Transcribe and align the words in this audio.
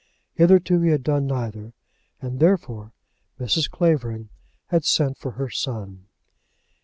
Hitherto 0.33 0.79
he 0.81 0.89
had 0.89 1.03
done 1.03 1.27
neither, 1.27 1.73
and 2.23 2.39
therefore 2.39 2.91
Mrs. 3.39 3.69
Clavering 3.69 4.29
had 4.69 4.83
sent 4.83 5.19
for 5.19 5.33
her 5.33 5.51
son. 5.51 6.07